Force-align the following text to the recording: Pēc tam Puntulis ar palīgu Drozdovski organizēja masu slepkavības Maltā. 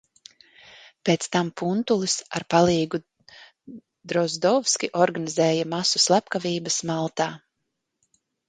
Pēc 1.09 1.27
tam 1.35 1.49
Puntulis 1.61 2.15
ar 2.39 2.45
palīgu 2.53 3.01
Drozdovski 4.13 4.91
organizēja 5.05 5.69
masu 5.77 6.03
slepkavības 6.07 6.83
Maltā. 6.93 7.33